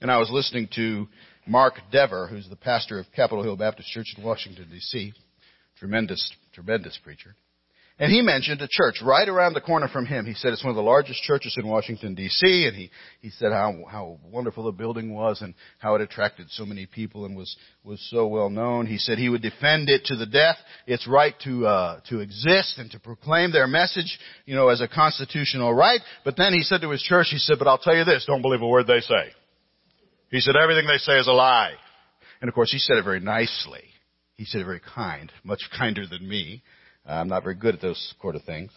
[0.00, 1.08] And I was listening to
[1.46, 5.12] Mark Dever, who's the pastor of Capitol Hill Baptist Church in Washington, D.C.
[5.78, 7.34] Tremendous, tremendous preacher.
[8.00, 10.24] And he mentioned a church right around the corner from him.
[10.24, 12.66] He said it's one of the largest churches in Washington D.C.
[12.68, 16.64] And he, he said how, how wonderful the building was and how it attracted so
[16.64, 18.86] many people and was, was so well known.
[18.86, 20.58] He said he would defend it to the death.
[20.86, 24.86] Its right to, uh, to exist and to proclaim their message, you know, as a
[24.86, 26.00] constitutional right.
[26.24, 28.42] But then he said to his church, he said, but I'll tell you this, don't
[28.42, 29.32] believe a word they say.
[30.30, 31.72] He said everything they say is a lie.
[32.40, 33.82] And of course he said it very nicely.
[34.36, 36.62] He said it very kind, much kinder than me.
[37.08, 38.70] Uh, I'm not very good at those sort of things.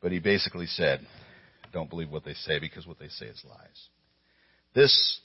[0.00, 1.00] But he basically said,
[1.72, 3.88] don't believe what they say because what they say is lies.
[4.74, 5.20] This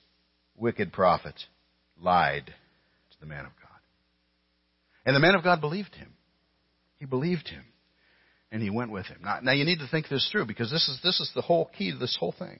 [0.58, 1.36] wicked prophet
[2.01, 3.80] lied to the man of God.
[5.06, 6.13] And the man of God believed him.
[6.97, 7.63] He believed him.
[8.51, 9.19] And he went with him.
[9.23, 11.69] Now, now you need to think this through because this is, this is the whole
[11.77, 12.60] key to this whole thing.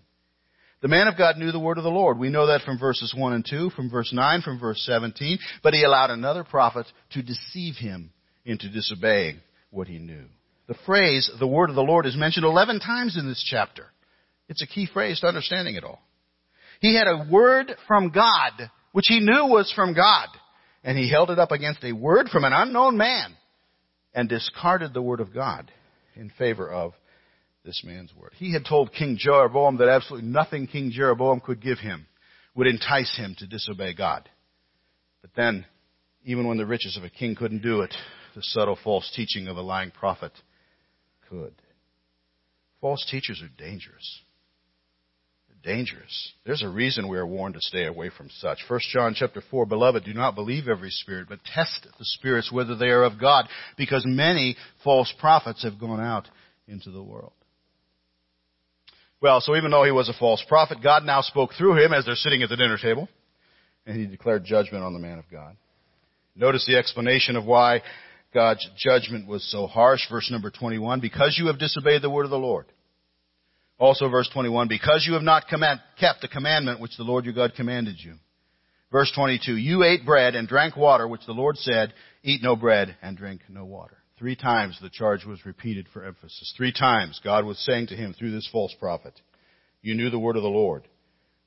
[0.82, 2.18] The man of God knew the word of the Lord.
[2.18, 5.38] We know that from verses 1 and 2, from verse 9, from verse 17.
[5.62, 8.12] But he allowed another prophet to deceive him
[8.46, 9.42] into disobeying
[9.72, 10.26] what he knew.
[10.68, 13.88] The phrase, the word of the Lord, is mentioned 11 times in this chapter.
[14.48, 16.02] It's a key phrase to understanding it all.
[16.80, 20.28] He had a word from God, which he knew was from God,
[20.84, 23.36] and he held it up against a word from an unknown man
[24.14, 25.72] and discarded the word of God
[26.16, 26.94] in favor of
[27.64, 28.32] this man's word.
[28.38, 32.08] He had told King Jeroboam that absolutely nothing King Jeroboam could give him
[32.56, 34.28] would entice him to disobey God.
[35.22, 35.66] But then,
[36.26, 37.94] even when the riches of a king couldn't do it,
[38.36, 40.32] the subtle false teaching of a lying prophet
[41.30, 41.54] could.
[42.80, 44.22] False teachers are dangerous.
[45.48, 46.34] They're dangerous.
[46.46, 48.60] There's a reason we are warned to stay away from such.
[48.68, 52.76] 1 John chapter 4, Beloved, do not believe every spirit, but test the spirits whether
[52.76, 56.28] they are of God, because many false prophets have gone out
[56.68, 57.34] into the world.
[59.22, 62.06] Well, so even though he was a false prophet, God now spoke through him as
[62.06, 63.08] they're sitting at the dinner table,
[63.86, 65.56] and he declared judgment on the man of God.
[66.36, 67.84] Notice the explanation of why
[68.34, 70.02] God's judgment was so harsh.
[70.10, 72.66] Verse number 21, because you have disobeyed the word of the Lord.
[73.78, 77.34] Also verse 21, because you have not command, kept the commandment which the Lord your
[77.34, 78.14] God commanded you.
[78.92, 82.96] Verse 22, you ate bread and drank water, which the Lord said, eat no bread
[83.02, 83.98] and drink no water.
[84.20, 86.54] Three times the charge was repeated for emphasis.
[86.56, 89.20] Three times God was saying to him through this false prophet,
[89.82, 90.88] You knew the word of the Lord,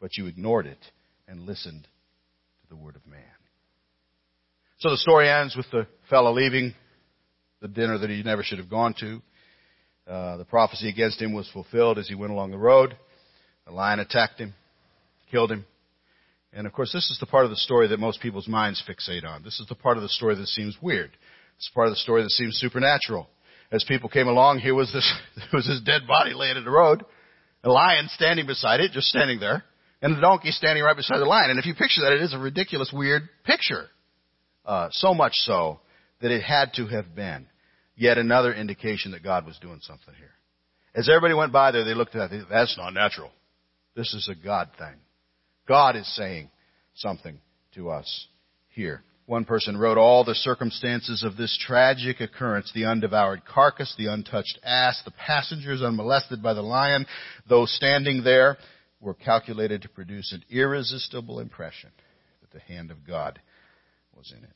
[0.01, 0.85] but you ignored it
[1.29, 3.21] and listened to the word of man.
[4.79, 6.75] So the story ends with the fellow leaving
[7.61, 9.23] the dinner that he never should have gone to.
[10.07, 12.97] Uh, the prophecy against him was fulfilled as he went along the road.
[13.67, 14.55] A lion attacked him,
[15.31, 15.65] killed him.
[16.53, 19.25] And of course, this is the part of the story that most people's minds fixate
[19.25, 19.43] on.
[19.43, 21.11] This is the part of the story that seems weird.
[21.57, 23.29] It's part of the story that seems supernatural.
[23.73, 26.71] As people came along, here was this, there was this dead body laying in the
[26.71, 27.03] road,
[27.65, 29.65] a lion standing beside it, just standing there,
[30.03, 31.51] and the donkey standing right beside the lion.
[31.51, 33.89] And if you picture that, it is a ridiculous, weird picture.
[34.67, 35.81] Uh, so much so
[36.25, 37.47] that it had to have been
[37.97, 40.31] yet another indication that God was doing something here.
[40.95, 42.47] As everybody went by there, they looked at that.
[42.49, 43.31] That's not natural.
[43.95, 44.95] This is a God thing.
[45.69, 46.49] God is saying
[46.95, 47.39] something
[47.75, 48.27] to us
[48.69, 49.03] here.
[49.27, 54.59] One person wrote all the circumstances of this tragic occurrence, the undevoured carcass, the untouched
[54.65, 57.05] ass, the passengers unmolested by the lion,
[57.51, 58.57] those standing there,
[58.99, 61.91] were calculated to produce an irresistible impression
[62.41, 63.39] that the hand of God
[64.17, 64.55] was in it.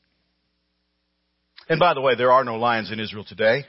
[1.69, 3.63] And by the way, there are no lions in Israel today.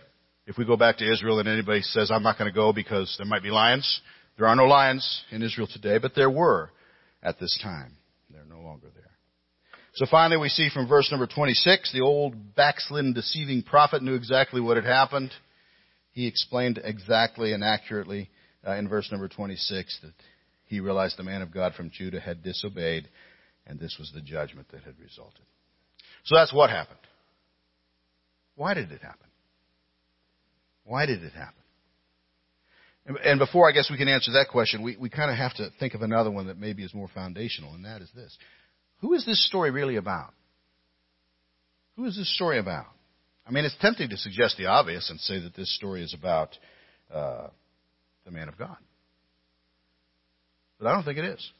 [0.47, 3.15] If we go back to Israel and anybody says, I'm not going to go because
[3.19, 4.01] there might be lions,
[4.39, 6.71] there are no lions in Israel today, but there were
[7.23, 7.99] at this time.
[8.31, 9.05] They're no longer there.
[9.95, 14.63] So finally we see from verse number 26, the old backslidden deceiving prophet knew exactly
[14.63, 15.31] what had happened.
[16.13, 18.31] He explained exactly and accurately
[18.67, 20.15] uh, in verse number 26 that
[20.65, 23.11] he realized the man of God from Judah had disobeyed
[23.67, 25.45] and this was the judgment that had resulted.
[26.25, 26.99] So that's what happened.
[28.61, 29.27] Why did it happen?
[30.85, 31.55] Why did it happen?
[33.25, 35.70] And, before I guess we can answer that question, we, we kind of have to
[35.81, 38.37] think of another one that maybe is more foundational, and that is this.
[39.01, 40.35] Who is this story really about?
[41.96, 42.85] Who is this story about?
[43.46, 46.51] I mean, it's tempting to suggest the obvious and say that this story is about
[47.11, 47.46] uh,
[48.27, 48.77] the man of God.
[50.79, 51.51] But I don't think it is.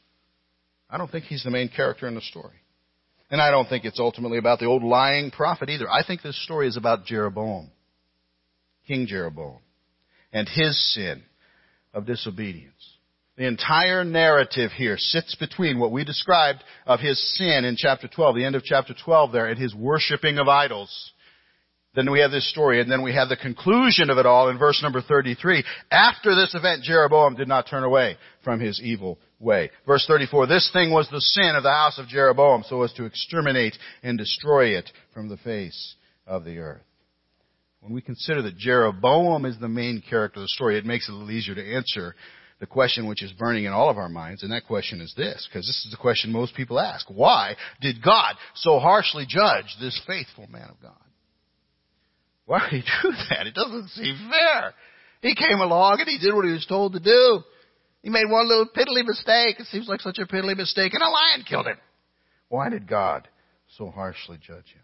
[0.91, 2.61] I don't think he's the main character in the story.
[3.31, 5.89] And I don't think it's ultimately about the old lying prophet either.
[5.89, 7.71] I think this story is about Jeroboam,
[8.89, 9.61] King Jeroboam,
[10.33, 11.23] and his sin
[11.95, 12.97] of disobedience.
[13.37, 18.35] The entire narrative here sits between what we described of his sin in chapter 12,
[18.37, 21.13] the end of chapter 12 there, and his worshiping of idols.
[21.95, 24.59] Then we have this story, and then we have the conclusion of it all in
[24.59, 25.65] verse number 33.
[25.91, 29.71] After this event, Jeroboam did not turn away from his evil way.
[29.87, 33.07] Verse 34, this thing was the sin of the house of Jeroboam, so as to
[33.07, 36.83] exterminate and destroy it from the face of the earth.
[37.81, 41.13] When we consider that Jeroboam is the main character of the story, it makes it
[41.13, 42.15] a little easier to answer
[42.61, 45.49] the question which is burning in all of our minds, and that question is this,
[45.51, 47.09] because this is the question most people ask.
[47.09, 50.93] Why did God so harshly judge this faithful man of God?
[52.51, 53.47] Why did he do that?
[53.47, 54.75] It doesn't seem fair.
[55.23, 57.43] He came along and he did what he was told to do.
[58.03, 59.61] He made one little piddly mistake.
[59.61, 61.77] It seems like such a piddly mistake, and a lion killed him.
[62.49, 63.29] Why did God
[63.77, 64.83] so harshly judge him?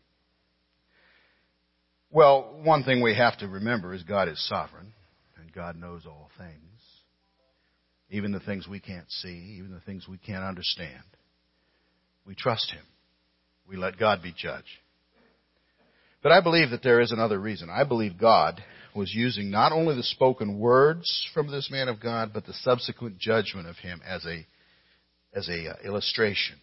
[2.11, 4.93] Well, one thing we have to remember is God is sovereign,
[5.41, 6.67] and God knows all things
[8.11, 11.03] even the things we can't see, even the things we can't understand.
[12.25, 12.85] We trust Him.
[13.69, 14.65] We let God be judge.
[16.27, 17.71] But I believe that there is another reason.
[17.71, 18.61] I believe God
[18.97, 23.19] was using not only the spoken words from this man of God, but the subsequent
[23.19, 24.45] judgment of him as a,
[25.33, 26.57] as a uh, illustration,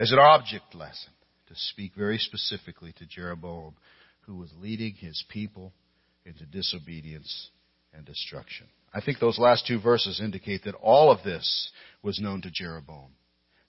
[0.00, 1.12] as an object lesson
[1.46, 3.76] to speak very specifically to Jeroboam,
[4.22, 5.72] who was leading his people
[6.24, 7.50] into disobedience
[7.94, 8.66] and destruction.
[8.92, 11.70] I think those last two verses indicate that all of this
[12.02, 13.12] was known to Jeroboam.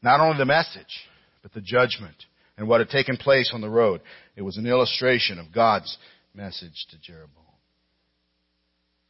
[0.01, 1.05] Not only the message,
[1.43, 2.15] but the judgment
[2.57, 4.01] and what had taken place on the road.
[4.35, 5.97] It was an illustration of God's
[6.33, 7.43] message to Jeroboam.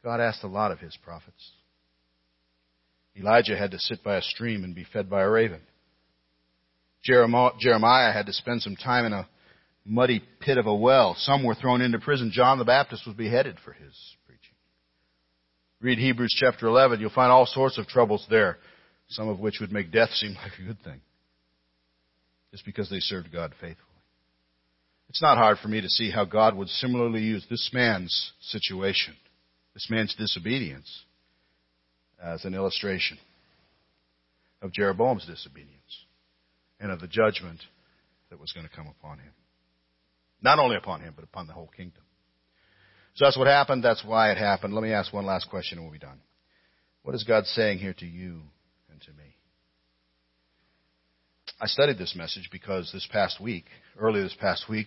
[0.04, 1.52] God asked a lot of his prophets.
[3.16, 5.60] Elijah had to sit by a stream and be fed by a raven.
[7.02, 9.28] Jeremiah had to spend some time in a
[9.84, 11.14] muddy pit of a well.
[11.18, 12.30] Some were thrown into prison.
[12.32, 13.94] John the Baptist was beheaded for his
[14.26, 14.54] preaching.
[15.80, 17.00] Read Hebrews chapter 11.
[17.00, 18.58] You'll find all sorts of troubles there,
[19.08, 21.00] some of which would make death seem like a good thing.
[22.58, 23.86] Just because they served God faithfully.
[25.08, 29.14] It's not hard for me to see how God would similarly use this man's situation,
[29.74, 31.04] this man's disobedience,
[32.20, 33.16] as an illustration
[34.60, 36.04] of Jeroboam's disobedience
[36.80, 37.60] and of the judgment
[38.28, 39.32] that was going to come upon him.
[40.42, 42.02] Not only upon him, but upon the whole kingdom.
[43.14, 43.84] So that's what happened.
[43.84, 44.74] That's why it happened.
[44.74, 46.18] Let me ask one last question and we'll be done.
[47.04, 48.42] What is God saying here to you
[48.90, 49.37] and to me?
[51.60, 53.64] I studied this message because this past week,
[53.98, 54.86] early this past week,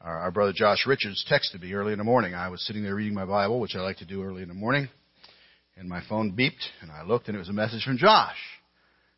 [0.00, 2.34] our, our brother Josh Richards texted me early in the morning.
[2.34, 4.54] I was sitting there reading my Bible, which I like to do early in the
[4.54, 4.88] morning,
[5.76, 8.36] and my phone beeped, and I looked, and it was a message from Josh.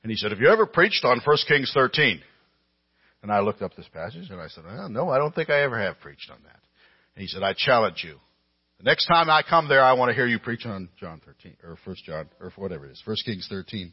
[0.02, 2.20] And he said, have you ever preached on 1 Kings 13?
[3.22, 5.62] And I looked up this passage and I said, oh, no, I don't think I
[5.62, 6.60] ever have preached on that.
[7.14, 8.16] And he said, I challenge you.
[8.78, 11.56] The next time I come there, I want to hear you preach on John 13,
[11.62, 13.92] or 1 John, or whatever it is, 1 Kings 13.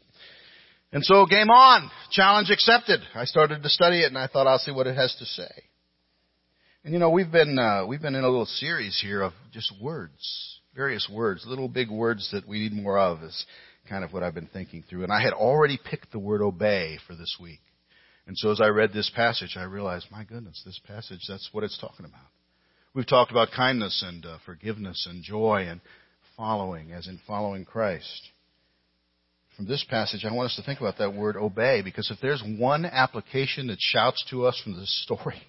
[0.92, 1.90] And so game on.
[2.10, 3.00] Challenge accepted.
[3.14, 5.50] I started to study it and I thought I'll see what it has to say.
[6.84, 9.72] And you know, we've been, uh, we've been in a little series here of just
[9.80, 13.46] words, various words, little big words that we need more of is
[13.88, 15.02] kind of what I've been thinking through.
[15.02, 17.60] And I had already picked the word obey for this week.
[18.26, 21.64] And so as I read this passage, I realized, my goodness, this passage, that's what
[21.64, 22.20] it's talking about.
[22.94, 25.80] We've talked about kindness and uh, forgiveness and joy and
[26.36, 28.30] following, as in following Christ.
[29.58, 32.40] From this passage, I want us to think about that word obey, because if there's
[32.46, 35.42] one application that shouts to us from this story,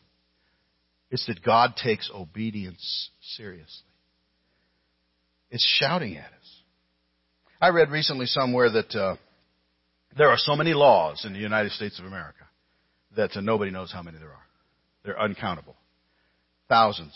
[1.11, 3.85] it's that God takes obedience seriously.
[5.51, 6.61] It's shouting at us.
[7.61, 9.15] I read recently somewhere that uh,
[10.17, 12.47] there are so many laws in the United States of America
[13.15, 14.47] that uh, nobody knows how many there are.
[15.05, 15.75] They're uncountable.
[16.67, 17.13] Thousands,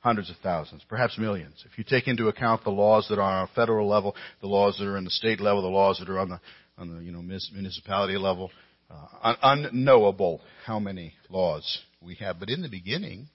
[0.00, 1.64] hundreds of thousands, perhaps millions.
[1.70, 4.76] If you take into account the laws that are on a federal level, the laws
[4.78, 6.40] that are in the state level, the laws that are on the
[6.78, 8.50] on the you know municipality level,
[8.90, 12.40] uh, unknowable how many laws we have.
[12.40, 13.28] But in the beginning,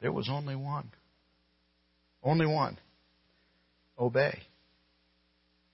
[0.00, 0.90] there was only one.
[2.22, 2.78] Only one.
[3.98, 4.38] Obey.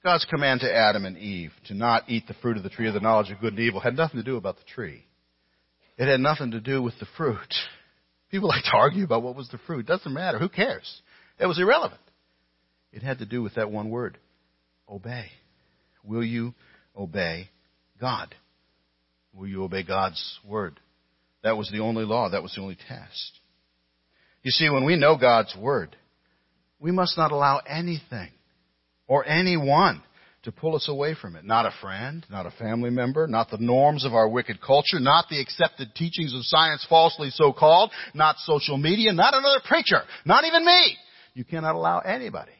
[0.05, 2.95] God's command to Adam and Eve to not eat the fruit of the tree of
[2.95, 5.05] the knowledge of good and evil had nothing to do about the tree.
[5.97, 7.55] It had nothing to do with the fruit.
[8.33, 9.87] People like to argue about what was the fruit.
[9.87, 10.41] Doesn't matter.
[10.41, 11.01] Who cares?
[11.39, 12.01] It was irrelevant.
[12.93, 14.19] It had to do with that one word.
[14.89, 15.27] Obey.
[16.03, 16.55] Will you
[16.97, 17.49] obey
[18.01, 18.35] God?
[19.33, 20.81] Will you obey God's word?
[21.43, 22.29] That was the only law.
[22.29, 23.39] That was the only test.
[24.43, 25.97] You see, when we know God's word,
[26.81, 28.31] we must not allow anything
[29.07, 30.03] or anyone
[30.43, 31.45] to pull us away from it.
[31.45, 35.27] Not a friend, not a family member, not the norms of our wicked culture, not
[35.29, 40.45] the accepted teachings of science falsely so called, not social media, not another preacher, not
[40.45, 40.97] even me.
[41.35, 42.53] You cannot allow anybody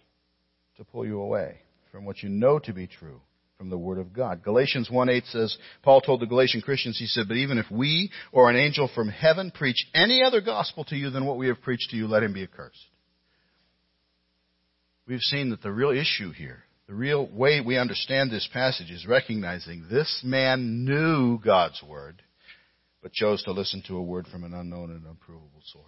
[0.77, 1.59] to pull you away
[1.91, 3.21] from what you know to be true
[3.59, 4.43] from the Word of God.
[4.43, 8.49] Galatians 1.8 says, Paul told the Galatian Christians, he said, but even if we or
[8.49, 11.91] an angel from heaven preach any other gospel to you than what we have preached
[11.91, 12.87] to you, let him be accursed.
[15.07, 19.07] We've seen that the real issue here the real way we understand this passage is
[19.07, 22.23] recognizing this man knew God's word,
[23.03, 25.87] but chose to listen to a word from an unknown and unprovable source.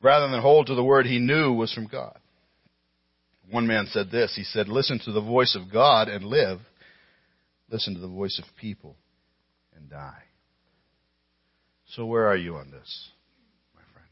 [0.00, 2.18] Rather than hold to the word he knew was from God.
[3.50, 4.34] One man said this.
[4.34, 6.58] He said, listen to the voice of God and live.
[7.70, 8.96] Listen to the voice of people
[9.76, 10.22] and die.
[11.86, 13.10] So where are you on this,
[13.74, 14.08] my friend?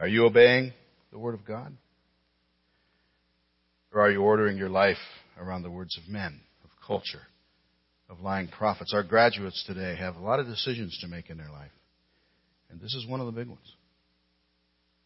[0.00, 0.72] Are you obeying
[1.12, 1.76] the word of God?
[3.94, 4.98] Or are you ordering your life
[5.38, 7.22] around the words of men, of culture,
[8.10, 8.92] of lying prophets?
[8.92, 11.70] Our graduates today have a lot of decisions to make in their life.
[12.70, 13.72] And this is one of the big ones.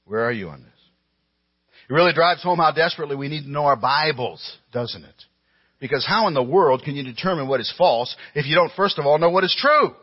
[0.06, 0.70] Where are you on this?
[1.90, 5.22] It really drives home how desperately we need to know our Bibles, doesn't it?
[5.80, 8.98] Because how in the world can you determine what is false if you don't first
[8.98, 9.94] of all know what is true?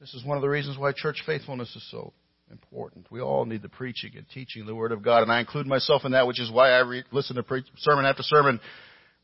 [0.00, 2.12] This is one of the reasons why church faithfulness is so
[2.50, 3.10] important.
[3.10, 6.04] We all need the preaching and teaching the Word of God, and I include myself
[6.04, 8.60] in that, which is why I re- listen to preach, sermon after sermon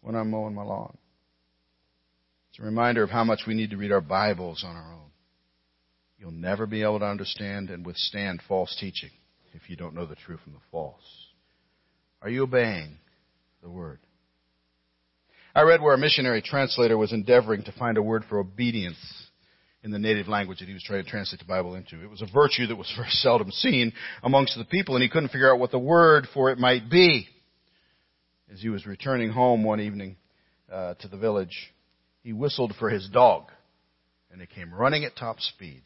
[0.01, 0.97] when I'm mowing my lawn.
[2.51, 5.11] It's a reminder of how much we need to read our Bibles on our own.
[6.19, 9.11] You'll never be able to understand and withstand false teaching
[9.53, 11.03] if you don't know the true from the false.
[12.23, 12.97] Are you obeying
[13.63, 14.01] the Word?
[15.55, 18.99] I read where a missionary translator was endeavoring to find a word for obedience
[19.87, 22.03] in the native language that he was trying to translate the Bible into.
[22.03, 23.93] It was a virtue that was very seldom seen
[24.25, 27.29] amongst the people, and he couldn't figure out what the word for it might be.
[28.53, 30.17] As he was returning home one evening
[30.71, 31.73] uh, to the village,
[32.25, 33.45] he whistled for his dog,
[34.33, 35.83] and it came running at top speed.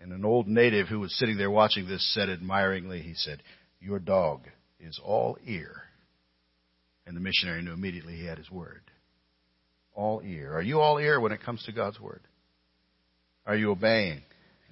[0.00, 3.44] And an old native who was sitting there watching this said admiringly, he said,
[3.80, 4.48] Your dog
[4.80, 5.82] is all ear.
[7.06, 8.82] And the missionary knew immediately he had his word.
[9.94, 10.56] All ear.
[10.56, 12.22] Are you all ear when it comes to God's word?
[13.46, 14.22] Are you obeying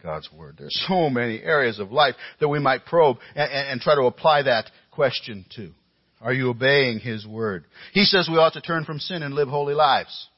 [0.02, 0.56] God's Word?
[0.58, 4.02] There's so many areas of life that we might probe and, and, and try to
[4.02, 5.72] apply that question to.
[6.20, 7.64] Are you obeying His Word?
[7.92, 10.28] He says we ought to turn from sin and live holy lives.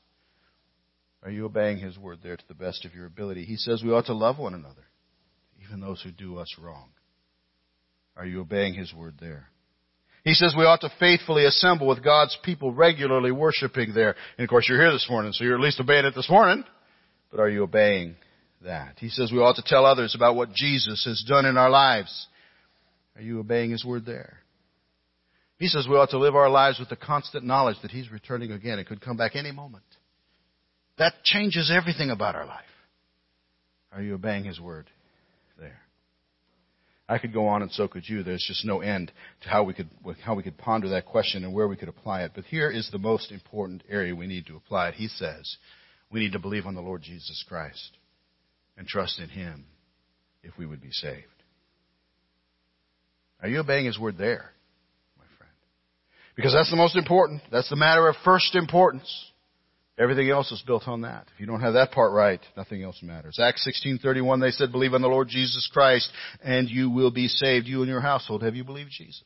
[1.24, 3.44] Are you obeying His Word there to the best of your ability?
[3.44, 4.84] He says we ought to love one another,
[5.64, 6.90] even those who do us wrong.
[8.16, 9.48] Are you obeying His Word there?
[10.24, 14.14] He says we ought to faithfully assemble with God's people regularly worshiping there.
[14.38, 16.64] And of course you're here this morning, so you're at least obeying it this morning.
[17.32, 18.14] But are you obeying
[18.62, 18.98] that?
[18.98, 22.28] He says we ought to tell others about what Jesus has done in our lives.
[23.16, 24.38] Are you obeying His word there?
[25.56, 28.52] He says we ought to live our lives with the constant knowledge that He's returning
[28.52, 29.84] again and could come back any moment.
[30.98, 32.64] That changes everything about our life.
[33.92, 34.90] Are you obeying His word
[35.58, 35.80] there?
[37.08, 38.22] I could go on and so could you.
[38.22, 39.10] There's just no end
[39.42, 39.88] to how we could,
[40.22, 42.32] how we could ponder that question and where we could apply it.
[42.34, 44.94] But here is the most important area we need to apply it.
[44.94, 45.56] He says,
[46.12, 47.90] we need to believe on the Lord Jesus Christ
[48.76, 49.64] and trust in Him
[50.42, 51.26] if we would be saved.
[53.42, 54.50] Are you obeying His word there,
[55.18, 55.52] my friend?
[56.36, 57.42] Because that's the most important.
[57.50, 59.30] That's the matter of first importance.
[59.98, 61.26] Everything else is built on that.
[61.34, 63.38] If you don't have that part right, nothing else matters.
[63.40, 66.10] Acts 16:31 they said believe on the Lord Jesus Christ
[66.42, 68.42] and you will be saved you and your household.
[68.42, 69.22] Have you believed Jesus?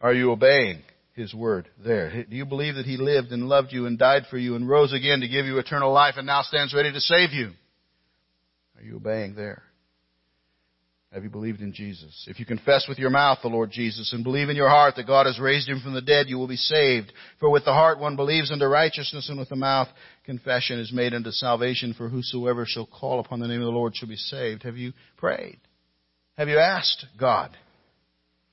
[0.00, 0.82] Are you obeying
[1.16, 2.24] his word there.
[2.28, 4.92] Do you believe that He lived and loved you and died for you and rose
[4.92, 7.52] again to give you eternal life and now stands ready to save you?
[8.76, 9.62] Are you obeying there?
[11.12, 12.26] Have you believed in Jesus?
[12.28, 15.06] If you confess with your mouth the Lord Jesus and believe in your heart that
[15.06, 17.10] God has raised him from the dead, you will be saved.
[17.40, 19.88] For with the heart one believes unto righteousness and with the mouth
[20.26, 21.94] confession is made unto salvation.
[21.94, 24.64] For whosoever shall call upon the name of the Lord shall be saved.
[24.64, 25.60] Have you prayed?
[26.36, 27.56] Have you asked God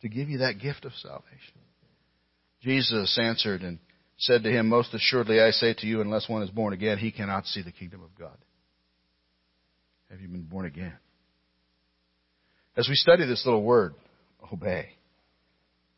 [0.01, 1.62] to give you that gift of salvation?
[2.64, 3.78] Jesus answered and
[4.18, 7.11] said to him, Most assuredly I say to you, unless one is born again, he
[7.11, 8.38] cannot see the kingdom of God.
[10.09, 10.93] Have you been born again?
[12.78, 13.95] As we study this little word,
[14.51, 14.89] obey,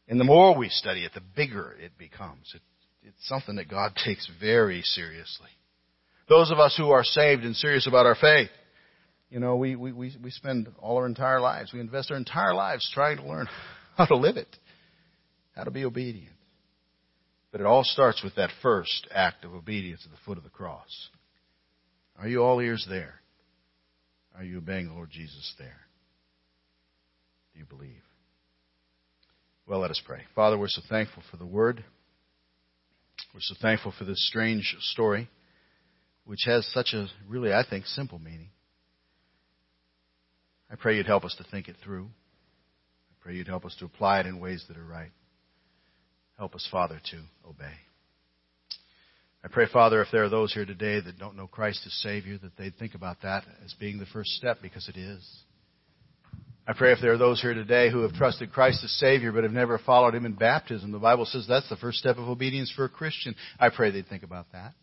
[0.08, 2.52] and the more we study it, the bigger it becomes.
[2.54, 2.62] It,
[3.04, 5.50] it's something that God takes very seriously.
[6.28, 8.50] Those of us who are saved and serious about our faith,
[9.30, 12.54] you know, we, we, we, we spend all our entire lives, we invest our entire
[12.54, 13.48] lives trying to learn
[13.98, 14.56] how to live it,
[15.56, 16.35] how to be obedient.
[17.56, 20.50] But it all starts with that first act of obedience at the foot of the
[20.50, 21.08] cross.
[22.20, 23.22] Are you all ears there?
[24.38, 25.80] Are you obeying the Lord Jesus there?
[27.54, 28.02] Do you believe?
[29.66, 30.24] Well, let us pray.
[30.36, 31.82] Father, we're so thankful for the Word.
[33.34, 35.30] We're so thankful for this strange story,
[36.26, 38.50] which has such a really, I think, simple meaning.
[40.70, 42.08] I pray you'd help us to think it through.
[42.08, 45.12] I pray you'd help us to apply it in ways that are right.
[46.38, 47.74] Help us, Father, to obey.
[49.44, 52.38] I pray, Father, if there are those here today that don't know Christ as Savior,
[52.40, 55.24] that they'd think about that as being the first step because it is.
[56.68, 59.44] I pray if there are those here today who have trusted Christ as Savior but
[59.44, 62.74] have never followed Him in baptism, the Bible says that's the first step of obedience
[62.76, 63.36] for a Christian.
[63.60, 64.74] I pray they'd think about that.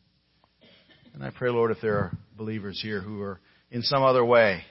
[1.13, 3.41] And I pray, Lord, if there are believers here who are
[3.71, 4.63] in some other way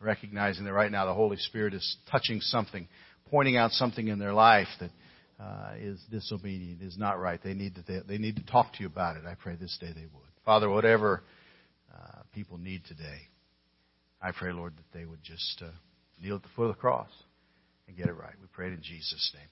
[0.00, 2.88] recognizing that right now the Holy Spirit is touching something,
[3.30, 4.90] pointing out something in their life that
[5.40, 7.40] uh, is disobedient, is not right.
[7.42, 9.22] They need to they, they, need to talk to you about it.
[9.26, 10.30] I pray this day they would.
[10.44, 11.22] Father, whatever
[11.92, 13.22] uh, people need today,
[14.20, 15.70] I pray, Lord, that they would just uh,
[16.22, 17.08] kneel at the foot of the cross
[17.88, 18.34] and get it right.
[18.40, 19.48] We pray it in Jesus' name.